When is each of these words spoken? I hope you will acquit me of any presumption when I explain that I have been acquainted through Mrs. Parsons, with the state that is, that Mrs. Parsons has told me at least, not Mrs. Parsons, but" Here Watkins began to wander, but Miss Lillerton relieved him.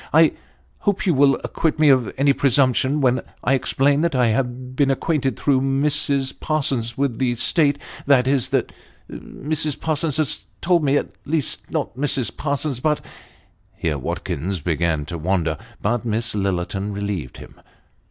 I 0.13 0.31
hope 0.79 1.05
you 1.05 1.13
will 1.13 1.39
acquit 1.43 1.77
me 1.77 1.89
of 1.89 2.11
any 2.17 2.33
presumption 2.33 3.01
when 3.01 3.21
I 3.43 3.53
explain 3.53 4.01
that 4.01 4.15
I 4.15 4.29
have 4.29 4.75
been 4.75 4.89
acquainted 4.89 5.37
through 5.37 5.61
Mrs. 5.61 6.33
Parsons, 6.39 6.97
with 6.97 7.19
the 7.19 7.35
state 7.35 7.77
that 8.07 8.25
is, 8.27 8.49
that 8.49 8.71
Mrs. 9.07 9.79
Parsons 9.79 10.17
has 10.17 10.45
told 10.59 10.83
me 10.83 10.97
at 10.97 11.09
least, 11.25 11.69
not 11.69 11.95
Mrs. 11.95 12.35
Parsons, 12.35 12.79
but" 12.79 13.05
Here 13.77 13.99
Watkins 13.99 14.59
began 14.59 15.05
to 15.05 15.19
wander, 15.19 15.55
but 15.83 16.03
Miss 16.03 16.33
Lillerton 16.33 16.91
relieved 16.93 17.37
him. 17.37 17.61